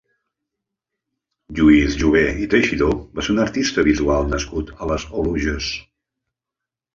[1.59, 2.87] Lluís Jové i Teixidó
[3.19, 5.69] va ser un artista visual nascut a les Oluges.